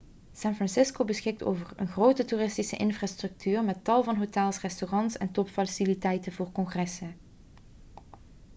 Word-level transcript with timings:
san 0.33 0.55
francisco 0.55 1.03
beschikt 1.05 1.43
over 1.43 1.67
een 1.75 1.87
grote 1.87 2.25
toeristische 2.25 2.77
infrastructuur 2.77 3.63
met 3.63 3.83
tal 3.83 4.03
van 4.03 4.15
hotels 4.17 4.61
restaurants 4.61 5.17
en 5.17 5.31
topfaciliteiten 5.31 6.31
voor 6.31 6.51
congressen 6.51 7.15